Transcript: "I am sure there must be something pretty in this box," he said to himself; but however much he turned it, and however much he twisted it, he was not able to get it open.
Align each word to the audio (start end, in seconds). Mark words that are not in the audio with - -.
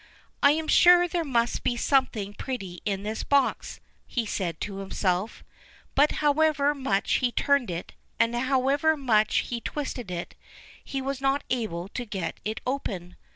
"I 0.41 0.49
am 0.53 0.67
sure 0.67 1.07
there 1.07 1.23
must 1.23 1.61
be 1.63 1.77
something 1.77 2.33
pretty 2.33 2.79
in 2.85 3.03
this 3.03 3.21
box," 3.23 3.79
he 4.07 4.25
said 4.25 4.59
to 4.61 4.77
himself; 4.77 5.43
but 5.93 6.13
however 6.25 6.73
much 6.73 7.17
he 7.21 7.31
turned 7.31 7.69
it, 7.69 7.93
and 8.19 8.35
however 8.35 8.97
much 8.97 9.45
he 9.51 9.61
twisted 9.61 10.09
it, 10.09 10.33
he 10.83 11.03
was 11.03 11.21
not 11.21 11.43
able 11.51 11.87
to 11.89 12.03
get 12.03 12.39
it 12.43 12.61
open. 12.65 13.15